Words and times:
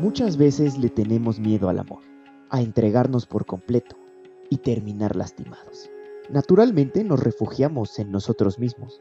Muchas 0.00 0.36
veces 0.36 0.78
le 0.78 0.90
tenemos 0.90 1.40
miedo 1.40 1.68
al 1.68 1.80
amor, 1.80 2.04
a 2.50 2.62
entregarnos 2.62 3.26
por 3.26 3.46
completo 3.46 3.96
y 4.48 4.58
terminar 4.58 5.16
lastimados. 5.16 5.90
Naturalmente 6.30 7.02
nos 7.02 7.18
refugiamos 7.18 7.98
en 7.98 8.12
nosotros 8.12 8.60
mismos, 8.60 9.00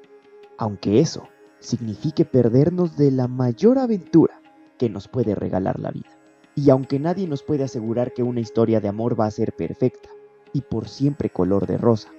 aunque 0.57 0.99
eso 0.99 1.27
signifique 1.59 2.25
perdernos 2.25 2.97
de 2.97 3.11
la 3.11 3.27
mayor 3.27 3.77
aventura 3.77 4.41
que 4.79 4.89
nos 4.89 5.07
puede 5.07 5.35
regalar 5.35 5.79
la 5.79 5.91
vida. 5.91 6.17
Y 6.55 6.71
aunque 6.71 6.97
nadie 6.97 7.27
nos 7.27 7.43
puede 7.43 7.63
asegurar 7.63 8.11
que 8.11 8.23
una 8.23 8.39
historia 8.39 8.79
de 8.79 8.87
amor 8.87 9.19
va 9.19 9.27
a 9.27 9.31
ser 9.31 9.53
perfecta 9.53 10.09
y 10.51 10.61
por 10.61 10.87
siempre 10.87 11.29
color 11.29 11.67
de 11.67 11.77
rosa, 11.77 12.09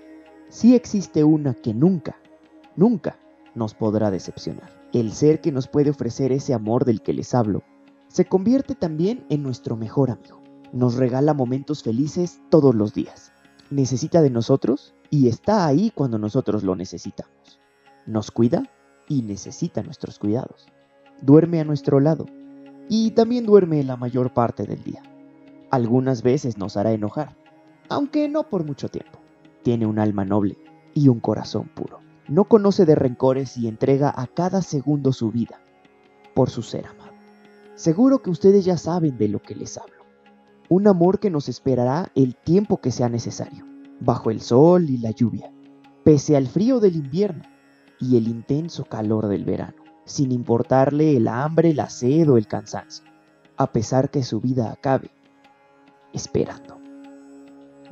sí 0.51 0.77
existe 0.77 1.25
una 1.25 1.55
que 1.55 1.75
nunca, 1.75 2.21
nunca 2.77 3.19
nos 3.57 3.75
podrá 3.75 4.13
decepcionar. 4.13 4.71
El 4.93 5.11
ser 5.11 5.41
que 5.41 5.51
nos 5.51 5.67
puede 5.67 5.91
ofrecer 5.91 6.31
ese 6.31 6.55
amor 6.55 6.85
del 6.85 7.03
que 7.03 7.13
les 7.13 7.35
hablo 7.35 7.65
se 8.09 8.25
convierte 8.25 8.75
también 8.75 9.25
en 9.29 9.43
nuestro 9.43 9.77
mejor 9.77 10.11
amigo. 10.11 10.43
Nos 10.73 10.97
regala 10.97 11.35
momentos 11.35 11.83
felices 11.83 12.41
todos 12.51 12.75
los 12.75 12.93
días. 12.95 13.33
Necesita 13.71 14.23
de 14.23 14.31
nosotros 14.31 14.95
y 15.11 15.29
está 15.29 15.67
ahí 15.67 15.93
cuando 15.95 16.19
nosotros 16.19 16.63
lo 16.63 16.75
necesitamos. 16.75 17.61
Nos 18.07 18.31
cuida 18.31 18.65
y 19.09 19.23
necesita 19.23 19.83
nuestros 19.83 20.19
cuidados. 20.19 20.67
Duerme 21.23 21.61
a 21.61 21.65
nuestro 21.65 22.01
lado 22.01 22.27
y 22.89 23.11
también 23.13 23.47
duerme 23.47 23.83
la 23.85 23.97
mayor 23.97 24.33
parte 24.33 24.65
del 24.65 24.83
día. 24.83 25.03
Algunas 25.71 26.23
veces 26.23 26.57
nos 26.57 26.77
hará 26.77 26.93
enojar, 26.93 27.37
aunque 27.89 28.29
no 28.29 28.49
por 28.49 28.65
mucho 28.65 28.89
tiempo. 28.89 29.19
Tiene 29.63 29.87
un 29.87 29.99
alma 29.99 30.25
noble 30.25 30.57
y 30.95 31.09
un 31.09 31.21
corazón 31.21 31.69
puro. 31.75 32.01
No 32.27 32.45
conoce 32.45 32.85
de 32.87 32.95
rencores 32.95 33.57
y 33.57 33.69
entrega 33.69 34.13
a 34.15 34.27
cada 34.27 34.63
segundo 34.63 35.13
su 35.13 35.31
vida 35.31 35.61
por 36.35 36.51
su 36.51 36.63
ser 36.63 36.87
amado. 36.87 37.08
Seguro 37.79 38.23
que 38.23 38.31
ustedes 38.31 38.65
ya 38.65 38.77
saben 38.77 39.19
de 39.19 39.29
lo 39.29 39.41
que 39.41 39.55
les 39.55 39.79
hablo. 39.79 40.05
Un 40.69 40.89
amor 40.89 41.21
que 41.21 41.31
nos 41.31 41.49
esperará 41.49 42.11
el 42.17 42.35
tiempo 42.35 42.81
que 42.81 42.91
sea 42.91 43.09
necesario, 43.09 43.65
bajo 44.01 44.33
el 44.33 44.41
sol 44.41 44.91
y 44.91 44.99
la 44.99 45.13
lluvia, 45.13 45.53
pese 46.03 46.37
al 46.37 46.49
frío 46.49 46.81
del 46.81 46.97
invierno 46.97 47.45
y 48.01 48.17
el 48.17 48.27
intenso 48.27 48.85
calor 48.85 49.29
del 49.29 49.45
verano, 49.45 49.77
sin 50.05 50.33
importarle 50.33 51.17
el 51.17 51.29
hambre, 51.29 51.73
la 51.73 51.89
sed 51.89 52.29
o 52.29 52.37
el 52.37 52.49
cansancio, 52.49 53.05
a 53.57 53.71
pesar 53.71 54.11
que 54.11 54.25
su 54.25 54.41
vida 54.41 54.73
acabe 54.73 55.13
esperando. 56.13 56.81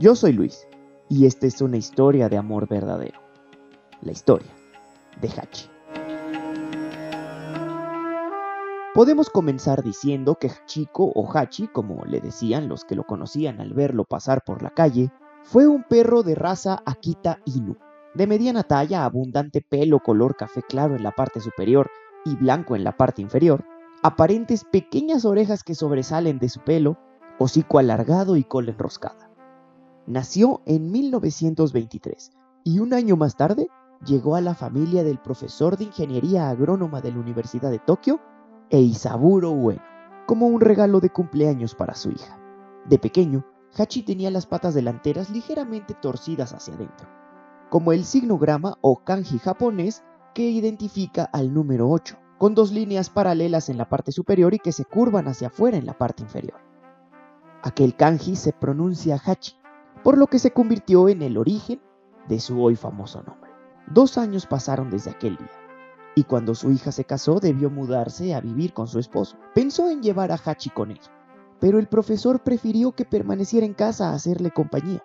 Yo 0.01 0.17
soy 0.17 0.33
Luis 0.33 0.67
y 1.09 1.27
esta 1.27 1.47
es 1.47 1.61
una 1.61 1.77
historia 1.77 2.29
de 2.29 2.39
amor 2.39 2.67
verdadero. 2.67 3.21
La 4.03 4.11
historia 4.11 4.51
de 5.21 5.29
Hachi. 5.29 5.76
Podemos 8.97 9.29
comenzar 9.29 9.83
diciendo 9.83 10.37
que 10.37 10.49
Hachiko 10.49 11.13
o 11.15 11.31
Hachi, 11.31 11.69
como 11.69 12.07
le 12.07 12.23
decían 12.23 12.67
los 12.67 12.87
que 12.87 12.95
lo 12.95 13.05
conocían 13.05 13.61
al 13.61 13.75
verlo 13.75 14.05
pasar 14.05 14.43
por 14.43 14.63
la 14.63 14.71
calle, 14.71 15.13
fue 15.43 15.69
un 15.69 15.83
perro 15.83 16.23
de 16.23 16.35
raza 16.35 16.83
Akita 16.87 17.39
Inu, 17.45 17.77
de 18.15 18.27
mediana 18.27 18.63
talla, 18.63 19.05
abundante 19.05 19.61
pelo 19.61 20.01
color 20.01 20.35
café 20.35 20.63
claro 20.63 20.97
en 20.97 21.03
la 21.03 21.11
parte 21.11 21.41
superior 21.43 21.91
y 22.25 22.37
blanco 22.37 22.75
en 22.75 22.85
la 22.85 22.97
parte 22.97 23.21
inferior, 23.21 23.67
aparentes 24.03 24.65
pequeñas 24.65 25.27
orejas 25.27 25.63
que 25.63 25.75
sobresalen 25.75 26.39
de 26.39 26.49
su 26.49 26.61
pelo, 26.61 26.97
hocico 27.39 27.79
alargado 27.79 28.35
y 28.37 28.45
cola 28.45 28.71
enroscada. 28.71 29.31
Nació 30.07 30.63
en 30.65 30.91
1923 30.91 32.31
y 32.65 32.79
un 32.79 32.95
año 32.95 33.19
más 33.19 33.37
tarde 33.37 33.69
llegó 34.07 34.37
a 34.37 34.41
la 34.41 34.55
familia 34.55 35.05
del 35.05 35.19
profesor 35.19 35.77
de 35.77 35.85
ingeniería 35.85 36.49
agrónoma 36.49 37.03
de 37.03 37.13
la 37.13 37.19
Universidad 37.19 37.71
de 37.71 37.79
Tokio, 37.79 38.23
e 38.71 38.81
Isaburo 38.81 39.53
Ueno, 39.53 39.83
como 40.27 40.47
un 40.47 40.61
regalo 40.61 41.01
de 41.01 41.11
cumpleaños 41.11 41.75
para 41.75 41.95
su 41.95 42.11
hija. 42.11 42.39
De 42.85 42.99
pequeño, 42.99 43.45
Hachi 43.77 44.03
tenía 44.03 44.31
las 44.31 44.47
patas 44.47 44.75
delanteras 44.75 45.31
ligeramente 45.31 45.95
torcidas 45.95 46.53
hacia 46.53 46.75
adentro, 46.75 47.09
como 47.71 47.93
el 47.93 48.05
signograma 48.05 48.79
o 48.81 49.05
kanji 49.05 49.39
japonés 49.39 50.03
que 50.35 50.51
identifica 50.51 51.25
al 51.25 51.53
número 51.53 51.89
8, 51.89 52.17
con 52.39 52.55
dos 52.55 52.73
líneas 52.73 53.11
paralelas 53.11 53.69
en 53.69 53.79
la 53.79 53.89
parte 53.89 54.13
superior 54.13 54.55
y 54.55 54.59
que 54.59 54.73
se 54.73 54.85
curvan 54.85 55.29
hacia 55.29 55.49
afuera 55.49 55.77
en 55.77 55.87
la 55.87 55.97
parte 55.97 56.23
inferior. 56.23 56.61
Aquel 57.63 57.95
kanji 57.95 58.37
se 58.37 58.53
pronuncia 58.53 59.21
Hachi, 59.25 59.57
por 60.03 60.19
lo 60.19 60.27
que 60.27 60.39
se 60.39 60.53
convirtió 60.53 61.09
en 61.09 61.23
el 61.23 61.37
origen 61.37 61.81
de 62.29 62.41
su 62.41 62.63
hoy 62.63 62.77
famoso 62.77 63.23
nombre. 63.23 63.51
Dos 63.89 64.19
años 64.19 64.47
pasaron 64.47 64.91
desde 64.91 65.11
aquel 65.11 65.37
día 65.37 65.66
y 66.19 66.25
cuando 66.25 66.55
su 66.55 66.73
hija 66.73 66.91
se 66.93 67.05
casó 67.05 67.41
debió 67.41 67.69
mudarse 67.69 68.35
a 68.35 68.41
vivir 68.41 68.73
con 68.73 68.89
su 68.89 68.99
esposo. 68.99 69.37
Pensó 69.55 69.91
en 69.91 70.03
llevar 70.03 70.33
a 70.33 70.41
Hachi 70.43 70.71
con 70.71 70.91
ella, 70.91 71.13
pero 71.61 71.79
el 71.79 71.89
profesor 71.89 72.43
prefirió 72.43 72.93
que 72.93 73.05
permaneciera 73.05 73.67
en 73.67 73.75
casa 73.75 74.09
a 74.09 74.15
hacerle 74.15 74.51
compañía, 74.51 75.05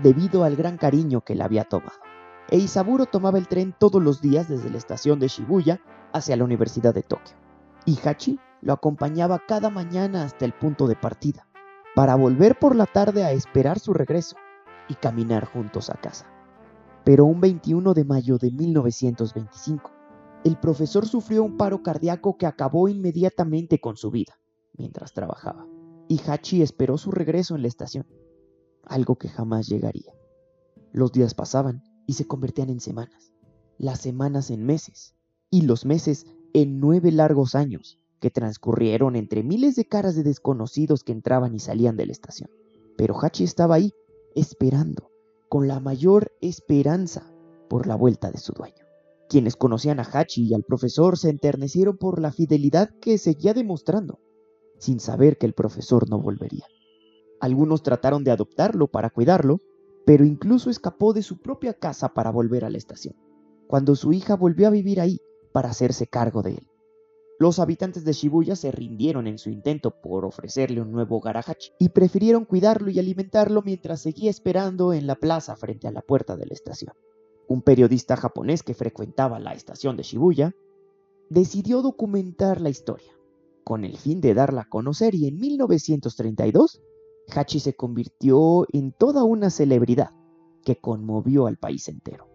debido 0.00 0.42
al 0.42 0.56
gran 0.56 0.76
cariño 0.76 1.20
que 1.20 1.36
le 1.36 1.44
había 1.44 1.64
tomado. 1.64 1.96
E 2.50 2.58
Isaburo 2.58 3.06
tomaba 3.06 3.38
el 3.38 3.46
tren 3.46 3.72
todos 3.78 4.02
los 4.02 4.20
días 4.20 4.48
desde 4.48 4.68
la 4.68 4.78
estación 4.78 5.20
de 5.20 5.28
Shibuya 5.28 5.80
hacia 6.12 6.36
la 6.36 6.44
Universidad 6.44 6.92
de 6.92 7.04
Tokio, 7.04 7.36
y 7.84 7.96
Hachi 8.04 8.40
lo 8.60 8.72
acompañaba 8.72 9.40
cada 9.46 9.70
mañana 9.70 10.24
hasta 10.24 10.44
el 10.44 10.54
punto 10.54 10.88
de 10.88 10.96
partida, 10.96 11.46
para 11.94 12.16
volver 12.16 12.58
por 12.58 12.74
la 12.74 12.86
tarde 12.86 13.22
a 13.22 13.30
esperar 13.30 13.78
su 13.78 13.94
regreso 13.94 14.34
y 14.88 14.94
caminar 14.94 15.44
juntos 15.44 15.88
a 15.88 15.94
casa. 15.94 16.26
Pero 17.04 17.26
un 17.26 17.40
21 17.40 17.94
de 17.94 18.04
mayo 18.04 18.38
de 18.38 18.50
1925, 18.50 19.97
el 20.48 20.56
profesor 20.58 21.06
sufrió 21.06 21.44
un 21.44 21.58
paro 21.58 21.82
cardíaco 21.82 22.38
que 22.38 22.46
acabó 22.46 22.88
inmediatamente 22.88 23.80
con 23.80 23.98
su 23.98 24.10
vida 24.10 24.40
mientras 24.78 25.12
trabajaba, 25.12 25.66
y 26.08 26.22
Hachi 26.26 26.62
esperó 26.62 26.96
su 26.96 27.10
regreso 27.10 27.54
en 27.54 27.60
la 27.60 27.68
estación, 27.68 28.06
algo 28.82 29.16
que 29.16 29.28
jamás 29.28 29.68
llegaría. 29.68 30.14
Los 30.90 31.12
días 31.12 31.34
pasaban 31.34 31.82
y 32.06 32.14
se 32.14 32.26
convertían 32.26 32.70
en 32.70 32.80
semanas, 32.80 33.34
las 33.76 34.00
semanas 34.00 34.50
en 34.50 34.64
meses, 34.64 35.14
y 35.50 35.62
los 35.62 35.84
meses 35.84 36.24
en 36.54 36.80
nueve 36.80 37.12
largos 37.12 37.54
años 37.54 38.00
que 38.18 38.30
transcurrieron 38.30 39.16
entre 39.16 39.42
miles 39.42 39.76
de 39.76 39.84
caras 39.84 40.16
de 40.16 40.22
desconocidos 40.22 41.04
que 41.04 41.12
entraban 41.12 41.54
y 41.54 41.58
salían 41.58 41.98
de 41.98 42.06
la 42.06 42.12
estación. 42.12 42.48
Pero 42.96 43.14
Hachi 43.20 43.44
estaba 43.44 43.74
ahí, 43.74 43.92
esperando, 44.34 45.10
con 45.50 45.68
la 45.68 45.78
mayor 45.78 46.32
esperanza 46.40 47.30
por 47.68 47.86
la 47.86 47.96
vuelta 47.96 48.30
de 48.30 48.38
su 48.38 48.54
dueño. 48.54 48.87
Quienes 49.28 49.56
conocían 49.56 50.00
a 50.00 50.08
Hachi 50.10 50.46
y 50.46 50.54
al 50.54 50.64
profesor 50.64 51.18
se 51.18 51.28
enternecieron 51.28 51.98
por 51.98 52.18
la 52.18 52.32
fidelidad 52.32 52.88
que 52.98 53.18
seguía 53.18 53.52
demostrando, 53.52 54.20
sin 54.78 55.00
saber 55.00 55.36
que 55.36 55.44
el 55.44 55.52
profesor 55.52 56.08
no 56.08 56.18
volvería. 56.18 56.64
Algunos 57.38 57.82
trataron 57.82 58.24
de 58.24 58.30
adoptarlo 58.30 58.86
para 58.86 59.10
cuidarlo, 59.10 59.58
pero 60.06 60.24
incluso 60.24 60.70
escapó 60.70 61.12
de 61.12 61.22
su 61.22 61.42
propia 61.42 61.74
casa 61.74 62.14
para 62.14 62.30
volver 62.30 62.64
a 62.64 62.70
la 62.70 62.78
estación, 62.78 63.16
cuando 63.66 63.96
su 63.96 64.14
hija 64.14 64.34
volvió 64.34 64.66
a 64.66 64.70
vivir 64.70 64.98
ahí 64.98 65.20
para 65.52 65.68
hacerse 65.68 66.06
cargo 66.06 66.40
de 66.40 66.52
él. 66.52 66.68
Los 67.38 67.58
habitantes 67.58 68.04
de 68.04 68.14
Shibuya 68.14 68.56
se 68.56 68.72
rindieron 68.72 69.26
en 69.26 69.36
su 69.36 69.50
intento 69.50 70.00
por 70.00 70.24
ofrecerle 70.24 70.80
un 70.80 70.90
nuevo 70.90 71.18
hogar 71.18 71.36
a 71.36 71.44
Hachi 71.46 71.70
y 71.78 71.90
prefirieron 71.90 72.46
cuidarlo 72.46 72.90
y 72.90 72.98
alimentarlo 72.98 73.60
mientras 73.62 74.00
seguía 74.00 74.30
esperando 74.30 74.94
en 74.94 75.06
la 75.06 75.16
plaza 75.16 75.54
frente 75.54 75.86
a 75.86 75.92
la 75.92 76.00
puerta 76.00 76.36
de 76.36 76.46
la 76.46 76.54
estación 76.54 76.94
un 77.48 77.62
periodista 77.62 78.16
japonés 78.16 78.62
que 78.62 78.74
frecuentaba 78.74 79.40
la 79.40 79.52
estación 79.52 79.96
de 79.96 80.02
Shibuya, 80.02 80.54
decidió 81.30 81.82
documentar 81.82 82.60
la 82.60 82.68
historia, 82.68 83.12
con 83.64 83.84
el 83.84 83.96
fin 83.96 84.20
de 84.20 84.34
darla 84.34 84.62
a 84.62 84.68
conocer 84.68 85.14
y 85.14 85.26
en 85.26 85.38
1932, 85.38 86.80
Hachi 87.34 87.60
se 87.60 87.74
convirtió 87.74 88.66
en 88.72 88.92
toda 88.92 89.24
una 89.24 89.50
celebridad 89.50 90.10
que 90.64 90.76
conmovió 90.76 91.46
al 91.46 91.56
país 91.56 91.88
entero. 91.88 92.28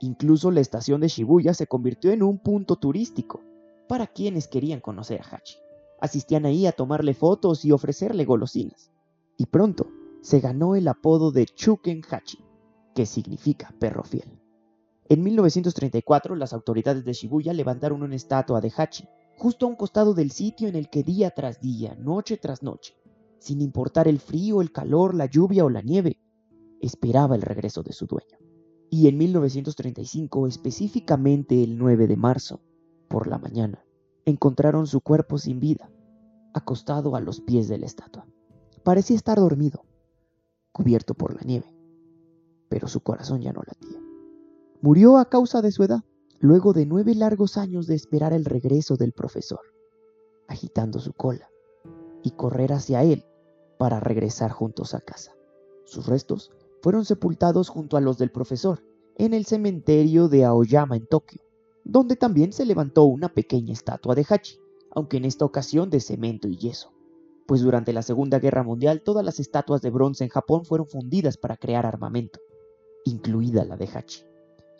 Incluso 0.00 0.50
la 0.50 0.60
estación 0.60 1.00
de 1.00 1.08
Shibuya 1.08 1.54
se 1.54 1.66
convirtió 1.66 2.12
en 2.12 2.22
un 2.22 2.38
punto 2.38 2.76
turístico 2.76 3.42
para 3.88 4.06
quienes 4.06 4.48
querían 4.48 4.80
conocer 4.80 5.20
a 5.20 5.36
Hachi. 5.36 5.56
Asistían 6.00 6.44
ahí 6.44 6.66
a 6.66 6.72
tomarle 6.72 7.14
fotos 7.14 7.64
y 7.64 7.72
ofrecerle 7.72 8.24
golosinas. 8.24 8.90
Y 9.36 9.46
pronto 9.46 9.88
se 10.20 10.40
ganó 10.40 10.74
el 10.74 10.88
apodo 10.88 11.30
de 11.30 11.46
Chuken 11.46 12.02
Hachi, 12.10 12.38
que 12.94 13.06
significa 13.06 13.74
perro 13.78 14.04
fiel. 14.04 14.40
En 15.06 15.22
1934, 15.22 16.34
las 16.34 16.52
autoridades 16.54 17.04
de 17.04 17.12
Shibuya 17.12 17.52
levantaron 17.52 18.02
una 18.02 18.16
estatua 18.16 18.60
de 18.60 18.72
Hachi, 18.74 19.06
justo 19.36 19.66
a 19.66 19.68
un 19.68 19.76
costado 19.76 20.14
del 20.14 20.30
sitio 20.30 20.68
en 20.68 20.76
el 20.76 20.88
que 20.88 21.02
día 21.02 21.30
tras 21.30 21.60
día, 21.60 21.94
noche 21.96 22.38
tras 22.38 22.62
noche, 22.62 22.96
sin 23.38 23.60
importar 23.60 24.08
el 24.08 24.18
frío, 24.18 24.62
el 24.62 24.72
calor, 24.72 25.14
la 25.14 25.26
lluvia 25.26 25.64
o 25.64 25.70
la 25.70 25.82
nieve, 25.82 26.18
esperaba 26.80 27.34
el 27.34 27.42
regreso 27.42 27.82
de 27.82 27.92
su 27.92 28.06
dueño. 28.06 28.38
Y 28.88 29.08
en 29.08 29.18
1935, 29.18 30.46
específicamente 30.46 31.62
el 31.62 31.76
9 31.76 32.06
de 32.06 32.16
marzo, 32.16 32.62
por 33.08 33.26
la 33.26 33.38
mañana, 33.38 33.84
encontraron 34.24 34.86
su 34.86 35.00
cuerpo 35.00 35.36
sin 35.36 35.60
vida, 35.60 35.90
acostado 36.54 37.16
a 37.16 37.20
los 37.20 37.40
pies 37.40 37.68
de 37.68 37.78
la 37.78 37.86
estatua. 37.86 38.26
Parecía 38.84 39.16
estar 39.16 39.38
dormido, 39.38 39.84
cubierto 40.72 41.14
por 41.14 41.34
la 41.34 41.42
nieve 41.42 41.73
pero 42.74 42.88
su 42.88 43.02
corazón 43.02 43.40
ya 43.40 43.52
no 43.52 43.62
latía. 43.64 44.00
Murió 44.82 45.18
a 45.18 45.28
causa 45.28 45.62
de 45.62 45.70
su 45.70 45.84
edad, 45.84 46.02
luego 46.40 46.72
de 46.72 46.86
nueve 46.86 47.14
largos 47.14 47.56
años 47.56 47.86
de 47.86 47.94
esperar 47.94 48.32
el 48.32 48.44
regreso 48.44 48.96
del 48.96 49.12
profesor, 49.12 49.60
agitando 50.48 50.98
su 50.98 51.12
cola 51.12 51.48
y 52.24 52.32
correr 52.32 52.72
hacia 52.72 53.04
él 53.04 53.24
para 53.78 54.00
regresar 54.00 54.50
juntos 54.50 54.92
a 54.92 55.00
casa. 55.00 55.36
Sus 55.84 56.06
restos 56.08 56.50
fueron 56.82 57.04
sepultados 57.04 57.68
junto 57.68 57.96
a 57.96 58.00
los 58.00 58.18
del 58.18 58.32
profesor 58.32 58.82
en 59.14 59.34
el 59.34 59.44
cementerio 59.44 60.26
de 60.26 60.44
Aoyama 60.44 60.96
en 60.96 61.06
Tokio, 61.06 61.42
donde 61.84 62.16
también 62.16 62.52
se 62.52 62.66
levantó 62.66 63.04
una 63.04 63.28
pequeña 63.28 63.72
estatua 63.72 64.16
de 64.16 64.26
Hachi, 64.28 64.58
aunque 64.90 65.18
en 65.18 65.26
esta 65.26 65.44
ocasión 65.44 65.90
de 65.90 66.00
cemento 66.00 66.48
y 66.48 66.56
yeso, 66.56 66.92
pues 67.46 67.60
durante 67.60 67.92
la 67.92 68.02
Segunda 68.02 68.40
Guerra 68.40 68.64
Mundial 68.64 69.02
todas 69.02 69.24
las 69.24 69.38
estatuas 69.38 69.80
de 69.80 69.90
bronce 69.90 70.24
en 70.24 70.30
Japón 70.30 70.64
fueron 70.64 70.88
fundidas 70.88 71.36
para 71.36 71.56
crear 71.56 71.86
armamento, 71.86 72.40
incluida 73.04 73.64
la 73.64 73.76
de 73.76 73.86
Hachi. 73.86 74.24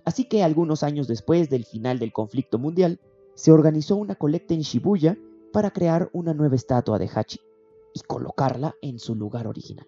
Así 0.05 0.25
que 0.25 0.43
algunos 0.43 0.82
años 0.82 1.09
después 1.09 1.49
del 1.49 1.65
final 1.65 1.99
del 1.99 2.12
conflicto 2.12 2.59
mundial, 2.59 3.00
se 3.35 3.53
organizó 3.53 3.97
una 3.97 4.15
colecta 4.15 4.55
en 4.55 4.61
Shibuya 4.61 5.19
para 5.53 5.71
crear 5.71 6.11
una 6.12 6.35
nueva 6.35 6.56
estatua 6.56 6.99
de 6.99 7.09
Hachi 7.12 7.41
y 7.94 8.00
colocarla 8.00 8.75
en 8.82 8.99
su 8.99 9.15
lugar 9.15 9.47
original. 9.47 9.87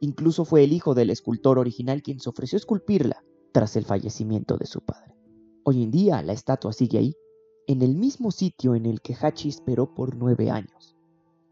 Incluso 0.00 0.44
fue 0.44 0.64
el 0.64 0.72
hijo 0.72 0.94
del 0.94 1.10
escultor 1.10 1.58
original 1.58 2.02
quien 2.02 2.20
se 2.20 2.30
ofreció 2.30 2.56
a 2.56 2.60
esculpirla 2.60 3.22
tras 3.52 3.76
el 3.76 3.84
fallecimiento 3.84 4.56
de 4.56 4.66
su 4.66 4.80
padre. 4.80 5.14
Hoy 5.64 5.82
en 5.82 5.90
día 5.90 6.22
la 6.22 6.32
estatua 6.32 6.72
sigue 6.72 6.98
ahí, 6.98 7.14
en 7.66 7.82
el 7.82 7.94
mismo 7.96 8.30
sitio 8.30 8.74
en 8.74 8.86
el 8.86 9.00
que 9.00 9.14
Hachi 9.14 9.48
esperó 9.48 9.94
por 9.94 10.16
nueve 10.16 10.50
años. 10.50 10.96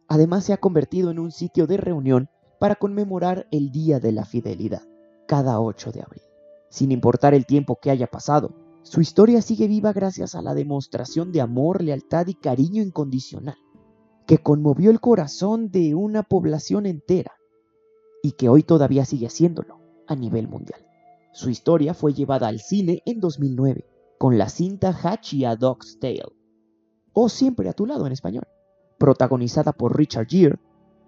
Además 0.09 0.45
se 0.45 0.53
ha 0.53 0.57
convertido 0.57 1.11
en 1.11 1.19
un 1.19 1.31
sitio 1.31 1.67
de 1.67 1.77
reunión 1.77 2.29
para 2.59 2.77
conmemorar 2.77 3.47
el 3.53 3.71
Día 3.71 4.01
de 4.01 4.13
la 4.13 4.25
Fidelidad, 4.25 4.83
cada 5.29 5.61
8 5.61 5.93
de 5.93 6.01
abril. 6.01 6.23
Sin 6.71 6.91
importar 6.91 7.35
el 7.35 7.47
tiempo 7.47 7.79
que 7.81 7.91
haya 7.91 8.09
pasado, 8.09 8.51
su 8.83 9.03
historia 9.03 9.43
sigue 9.43 9.69
viva 9.69 9.93
gracias 9.93 10.35
a 10.35 10.41
la 10.41 10.55
demostración 10.55 11.31
de 11.31 11.43
amor, 11.43 11.83
lealtad 11.83 12.27
y 12.29 12.35
cariño 12.35 12.83
incondicional, 12.83 13.59
que 14.27 14.39
conmovió 14.39 14.91
el 14.91 15.01
corazón 15.01 15.71
de 15.71 15.95
una 15.95 16.23
población 16.23 16.87
entera 16.87 17.33
y 18.23 18.33
que 18.33 18.49
hoy 18.49 18.63
todavía 18.63 19.05
sigue 19.05 19.27
haciéndolo 19.27 19.79
a 20.07 20.17
nivel 20.17 20.49
mundial. 20.49 20.81
Su 21.33 21.51
historia 21.51 21.93
fue 21.93 22.15
llevada 22.15 22.49
al 22.49 22.61
cine 22.61 23.03
en 23.05 23.21
2009 23.21 23.87
con 24.19 24.39
la 24.39 24.49
cinta 24.49 24.91
Hachi 24.91 25.45
a 25.45 25.57
Dog's 25.57 25.99
Tale, 26.01 26.25
o 27.13 27.29
Siempre 27.29 27.69
a 27.69 27.75
tu 27.75 27.85
lado 27.85 28.07
en 28.07 28.13
español, 28.13 28.49
protagonizada 28.99 29.73
por 29.73 29.97
Richard 29.97 30.27
Gere 30.27 30.59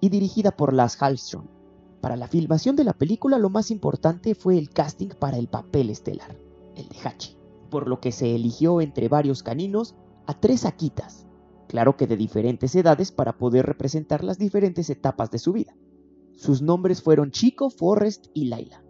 y 0.01 0.11
dirigida 0.11 0.51
por 0.51 0.75
Lars 0.75 0.99
Hallström. 1.01 1.60
Para 2.01 2.17
la 2.17 2.29
filmación 2.29 2.77
de 2.77 2.85
la 2.85 2.95
película 2.95 3.39
lo 3.39 3.51
más 3.51 3.71
importante 3.71 4.35
fue 4.35 4.57
el 4.57 4.71
casting 4.71 5.11
para 5.19 5.37
el 5.37 5.49
papel 5.49 5.91
estelar, 5.91 6.35
el 6.75 6.89
de 6.89 6.97
Hachi, 7.05 7.37
por 7.69 7.89
lo 7.89 8.01
que 8.01 8.11
se 8.11 8.35
eligió 8.35 8.81
entre 8.81 9.09
varios 9.09 9.43
caninos 9.43 9.95
a 10.27 10.41
tres 10.41 10.65
Akitas, 10.65 11.27
claro 11.69 11.99
que 11.99 12.07
de 12.07 12.17
diferentes 12.17 12.75
edades 12.75 13.13
para 13.13 13.37
poder 13.37 13.67
representar 13.67 14.25
las 14.25 14.39
diferentes 14.39 14.89
etapas 14.89 15.31
de 15.31 15.39
su 15.39 15.53
vida. 15.53 15.77
Sus 16.33 16.63
nombres 16.63 17.03
fueron 17.03 17.33
Chico, 17.33 17.69
Forrest 17.69 18.29
y 18.33 18.47
Laila. 18.47 18.83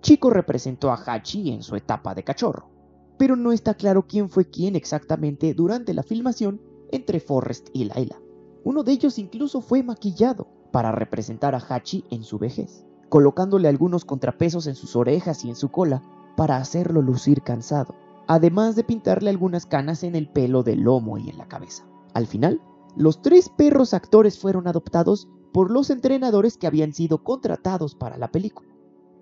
Chico 0.00 0.30
representó 0.30 0.90
a 0.90 0.96
Hachi 0.96 1.52
en 1.52 1.62
su 1.62 1.76
etapa 1.76 2.16
de 2.16 2.24
cachorro, 2.24 2.70
pero 3.16 3.36
no 3.36 3.52
está 3.52 3.74
claro 3.74 4.08
quién 4.08 4.28
fue 4.28 4.50
quién 4.50 4.74
exactamente 4.74 5.54
durante 5.54 5.94
la 5.94 6.02
filmación 6.02 6.60
entre 6.90 7.20
Forrest 7.20 7.68
y 7.72 7.84
Laila. 7.84 8.20
Uno 8.64 8.82
de 8.82 8.90
ellos 8.90 9.20
incluso 9.20 9.60
fue 9.60 9.84
maquillado 9.84 10.55
para 10.76 10.92
representar 10.92 11.54
a 11.54 11.58
Hachi 11.58 12.04
en 12.10 12.22
su 12.22 12.38
vejez, 12.38 12.84
colocándole 13.08 13.66
algunos 13.66 14.04
contrapesos 14.04 14.66
en 14.66 14.74
sus 14.74 14.94
orejas 14.94 15.42
y 15.42 15.48
en 15.48 15.56
su 15.56 15.70
cola 15.70 16.02
para 16.36 16.58
hacerlo 16.58 17.00
lucir 17.00 17.40
cansado, 17.40 17.94
además 18.26 18.76
de 18.76 18.84
pintarle 18.84 19.30
algunas 19.30 19.64
canas 19.64 20.02
en 20.02 20.14
el 20.14 20.28
pelo 20.28 20.62
del 20.62 20.82
lomo 20.82 21.16
y 21.16 21.30
en 21.30 21.38
la 21.38 21.48
cabeza. 21.48 21.86
Al 22.12 22.26
final, 22.26 22.60
los 22.94 23.22
tres 23.22 23.48
perros 23.48 23.94
actores 23.94 24.38
fueron 24.38 24.68
adoptados 24.68 25.28
por 25.50 25.70
los 25.70 25.88
entrenadores 25.88 26.58
que 26.58 26.66
habían 26.66 26.92
sido 26.92 27.24
contratados 27.24 27.94
para 27.94 28.18
la 28.18 28.30
película, 28.30 28.68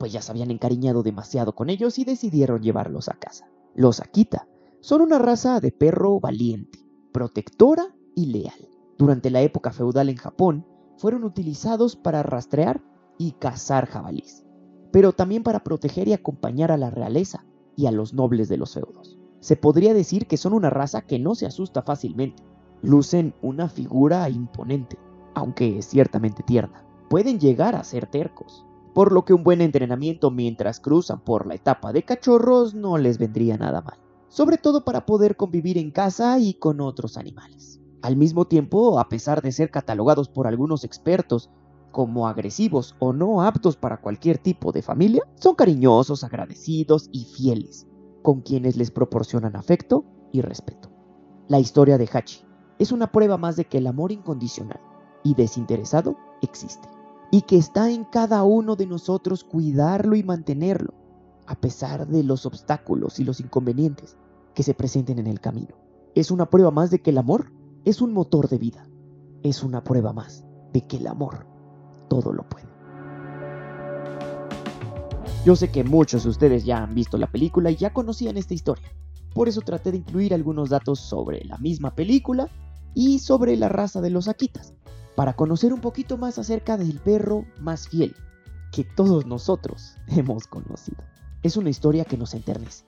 pues 0.01 0.13
ya 0.13 0.23
se 0.23 0.33
habían 0.33 0.51
encariñado 0.51 1.05
demasiado 1.05 1.55
con 1.55 1.71
ellos 1.71 2.01
y 2.01 2.05
decidieron 2.05 2.65
llevarlos 2.65 3.09
a 3.09 3.15
casa. 3.15 3.47
Los 3.77 4.01
Akita 4.01 4.49
son 4.81 5.03
una 5.03 5.21
raza 5.21 5.61
de 5.61 5.71
perro 5.71 6.19
valiente, 6.19 6.85
protectora 7.13 7.95
y 8.17 8.27
leal. 8.27 8.69
Durante 8.99 9.31
la 9.31 9.41
época 9.41 9.71
feudal 9.71 10.09
en 10.09 10.17
Japón, 10.17 10.67
fueron 10.97 11.25
utilizados 11.25 11.97
para 11.97 12.23
rastrear 12.23 12.83
y 13.19 13.33
cazar 13.33 13.87
jabalís, 13.87 14.45
pero 14.93 15.13
también 15.13 15.43
para 15.43 15.65
proteger 15.65 16.09
y 16.09 16.13
acompañar 16.13 16.71
a 16.71 16.77
la 16.77 16.91
realeza 16.91 17.45
y 17.77 17.87
a 17.87 17.93
los 17.93 18.15
nobles 18.15 18.49
de 18.49 18.57
los 18.57 18.75
feudos. 18.75 19.19
Se 19.41 19.57
podría 19.57 19.95
decir 19.95 20.27
que 20.27 20.37
son 20.37 20.53
una 20.53 20.71
raza 20.71 21.03
que 21.03 21.19
no 21.19 21.35
se 21.35 21.47
asusta 21.47 21.83
fácilmente, 21.83 22.43
lucen 22.83 23.35
una 23.43 23.69
figura 23.69 24.29
imponente, 24.29 24.99
aunque 25.35 25.83
ciertamente 25.83 26.43
tierna, 26.43 26.85
pueden 27.09 27.39
llegar 27.39 27.75
a 27.75 27.85
ser 27.85 28.07
tercos, 28.07 28.65
por 28.95 29.13
lo 29.13 29.25
que 29.25 29.35
un 29.35 29.45
buen 29.45 29.61
entrenamiento 29.61 30.31
mientras 30.31 30.81
cruzan 30.81 31.21
por 31.21 31.47
la 31.47 31.57
etapa 31.57 31.93
de 31.93 32.05
cachorros 32.05 32.75
no 32.75 32.97
les 32.97 33.19
vendría 33.19 33.59
nada 33.59 33.83
mal, 33.83 33.99
sobre 34.29 34.57
todo 34.57 34.85
para 34.85 35.05
poder 35.05 35.37
convivir 35.37 35.77
en 35.77 35.91
casa 35.91 36.39
y 36.39 36.55
con 36.55 36.81
otros 36.81 37.17
animales. 37.17 37.81
Al 38.05 38.17
mismo 38.17 38.45
tiempo, 38.45 38.99
a 38.99 39.09
pesar 39.09 39.41
de 39.41 39.51
ser 39.51 39.71
catalogados 39.71 40.29
por 40.29 40.47
algunos 40.47 40.85
expertos 40.85 41.49
como 41.91 42.29
agresivos 42.29 42.95
o 42.99 43.15
no 43.15 43.41
aptos 43.41 43.77
para 43.77 44.03
cualquier 44.03 44.37
tipo 44.37 44.73
de 44.73 44.83
familia, 44.83 45.23
son 45.37 45.55
cariñosos, 45.55 46.23
agradecidos 46.23 47.09
y 47.13 47.25
fieles, 47.25 47.87
con 48.21 48.43
quienes 48.43 48.77
les 48.77 48.91
proporcionan 48.91 49.57
afecto 49.57 50.05
y 50.33 50.43
respeto. 50.43 50.91
La 51.49 51.61
historia 51.61 51.97
de 51.97 52.07
Hachi 52.13 52.45
es 52.79 52.93
una 52.93 53.11
prueba 53.11 53.39
más 53.39 53.57
de 53.57 53.65
que 53.65 53.79
el 53.79 53.87
amor 53.87 54.13
incondicional 54.13 54.83
y 55.23 55.35
desinteresado 55.35 56.15
existe, 56.43 56.87
y 57.31 57.41
que 57.41 57.57
está 57.57 57.91
en 57.91 58.05
cada 58.05 58.45
uno 58.45 58.77
de 58.77 58.87
nosotros 58.87 59.45
cuidarlo 59.45 60.15
y 60.15 60.23
mantenerlo, 60.23 60.93
a 61.47 61.55
pesar 61.55 62.07
de 62.07 62.23
los 62.23 62.45
obstáculos 62.45 63.19
y 63.19 63.25
los 63.25 63.41
inconvenientes 63.41 64.19
que 64.53 64.63
se 64.63 64.75
presenten 64.75 65.19
en 65.19 65.27
el 65.27 65.41
camino. 65.41 65.75
Es 66.15 66.31
una 66.31 66.51
prueba 66.51 66.71
más 66.71 66.91
de 66.91 67.01
que 67.01 67.09
el 67.09 67.17
amor 67.17 67.51
es 67.85 68.01
un 68.01 68.13
motor 68.13 68.49
de 68.49 68.59
vida. 68.59 68.89
Es 69.43 69.63
una 69.63 69.85
prueba 69.85 70.13
más 70.13 70.45
de 70.73 70.87
que 70.87 70.97
el 70.97 71.07
amor 71.07 71.47
todo 72.09 72.33
lo 72.33 72.49
puede. 72.49 72.67
Yo 75.45 75.55
sé 75.55 75.71
que 75.71 75.85
muchos 75.85 76.25
de 76.25 76.31
ustedes 76.31 76.65
ya 76.65 76.83
han 76.83 76.95
visto 76.95 77.19
la 77.19 77.31
película 77.31 77.71
y 77.71 77.77
ya 77.77 77.93
conocían 77.93 78.39
esta 78.39 78.55
historia. 78.55 78.89
Por 79.35 79.49
eso 79.49 79.61
traté 79.61 79.91
de 79.91 79.99
incluir 79.99 80.33
algunos 80.33 80.71
datos 80.71 80.99
sobre 80.99 81.45
la 81.45 81.59
misma 81.59 81.95
película 81.95 82.49
y 82.95 83.19
sobre 83.19 83.57
la 83.57 83.69
raza 83.69 84.01
de 84.01 84.09
los 84.09 84.29
Akitas, 84.29 84.73
para 85.17 85.35
conocer 85.35 85.75
un 85.75 85.81
poquito 85.81 86.17
más 86.17 86.39
acerca 86.39 86.79
del 86.79 87.01
perro 87.01 87.45
más 87.61 87.89
fiel 87.89 88.15
que 88.73 88.85
todos 88.85 89.27
nosotros 89.27 89.97
hemos 90.07 90.47
conocido. 90.47 91.05
Es 91.43 91.59
una 91.59 91.69
historia 91.69 92.07
que 92.07 92.17
nos 92.17 92.33
enternece 92.33 92.87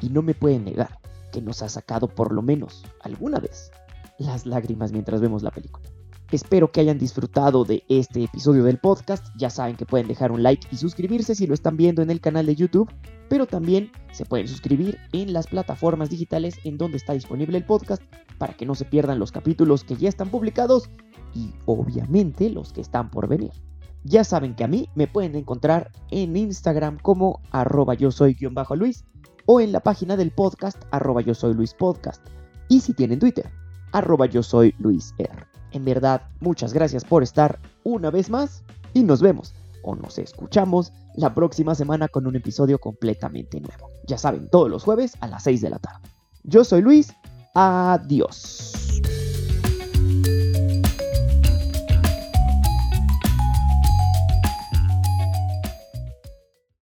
y 0.00 0.08
no 0.08 0.22
me 0.22 0.34
pueden 0.34 0.64
negar 0.64 0.98
que 1.30 1.40
nos 1.40 1.62
ha 1.62 1.68
sacado 1.68 2.08
por 2.08 2.32
lo 2.32 2.42
menos 2.42 2.84
alguna 3.00 3.38
vez 3.38 3.70
las 4.18 4.46
lágrimas 4.46 4.92
mientras 4.92 5.20
vemos 5.20 5.42
la 5.42 5.50
película. 5.50 5.88
Espero 6.32 6.72
que 6.72 6.80
hayan 6.80 6.98
disfrutado 6.98 7.64
de 7.64 7.84
este 7.90 8.24
episodio 8.24 8.64
del 8.64 8.78
podcast. 8.78 9.26
Ya 9.36 9.50
saben 9.50 9.76
que 9.76 9.84
pueden 9.84 10.08
dejar 10.08 10.32
un 10.32 10.42
like 10.42 10.66
y 10.70 10.78
suscribirse 10.78 11.34
si 11.34 11.46
lo 11.46 11.52
están 11.52 11.76
viendo 11.76 12.00
en 12.00 12.10
el 12.10 12.22
canal 12.22 12.46
de 12.46 12.54
YouTube, 12.54 12.90
pero 13.28 13.46
también 13.46 13.92
se 14.12 14.24
pueden 14.24 14.48
suscribir 14.48 14.98
en 15.12 15.34
las 15.34 15.46
plataformas 15.46 16.08
digitales 16.08 16.56
en 16.64 16.78
donde 16.78 16.96
está 16.96 17.12
disponible 17.12 17.58
el 17.58 17.66
podcast 17.66 18.02
para 18.38 18.54
que 18.54 18.64
no 18.64 18.74
se 18.74 18.86
pierdan 18.86 19.18
los 19.18 19.30
capítulos 19.30 19.84
que 19.84 19.96
ya 19.96 20.08
están 20.08 20.30
publicados 20.30 20.88
y 21.34 21.52
obviamente 21.66 22.48
los 22.48 22.72
que 22.72 22.80
están 22.80 23.10
por 23.10 23.28
venir. 23.28 23.52
Ya 24.04 24.24
saben 24.24 24.54
que 24.54 24.64
a 24.64 24.68
mí 24.68 24.88
me 24.94 25.08
pueden 25.08 25.36
encontrar 25.36 25.92
en 26.10 26.34
Instagram 26.34 26.98
como 26.98 27.42
arroba 27.50 27.92
yo 27.92 28.10
soy 28.10 28.32
guion 28.32 28.54
bajo 28.54 28.74
Luis 28.74 29.04
o 29.44 29.60
en 29.60 29.70
la 29.70 29.80
página 29.80 30.16
del 30.16 30.30
podcast 30.30 30.82
arroba 30.90 31.20
yo 31.20 31.34
soy 31.34 31.52
Luis 31.52 31.74
Podcast. 31.74 32.26
Y 32.68 32.80
si 32.80 32.94
tienen 32.94 33.18
Twitter, 33.18 33.50
arroba 33.92 34.26
yo 34.26 34.42
soy 34.42 34.74
Luis 34.78 35.14
R. 35.18 35.46
En 35.72 35.84
verdad, 35.84 36.22
muchas 36.40 36.72
gracias 36.72 37.04
por 37.04 37.22
estar 37.22 37.58
una 37.84 38.10
vez 38.10 38.28
más 38.30 38.62
y 38.92 39.02
nos 39.02 39.22
vemos 39.22 39.54
o 39.82 39.94
nos 39.96 40.18
escuchamos 40.18 40.92
la 41.14 41.34
próxima 41.34 41.74
semana 41.74 42.08
con 42.08 42.26
un 42.26 42.36
episodio 42.36 42.78
completamente 42.78 43.60
nuevo. 43.60 43.90
Ya 44.06 44.18
saben, 44.18 44.48
todos 44.48 44.70
los 44.70 44.84
jueves 44.84 45.16
a 45.20 45.28
las 45.28 45.42
6 45.44 45.60
de 45.60 45.70
la 45.70 45.78
tarde. 45.78 46.08
Yo 46.44 46.64
soy 46.64 46.82
Luis, 46.82 47.12
adiós. 47.54 48.81